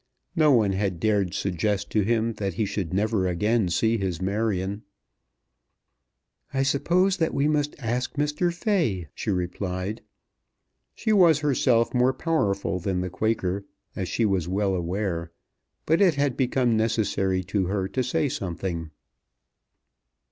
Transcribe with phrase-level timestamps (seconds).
[0.35, 4.81] No one had dared suggest to him that he should never again see his Marion.
[6.51, 8.51] "I suppose that we must ask Mr.
[8.51, 10.01] Fay," she replied.
[10.95, 13.63] She was herself more powerful than the Quaker,
[13.95, 15.31] as she was well aware;
[15.85, 18.89] but it had become necessary to her to say something.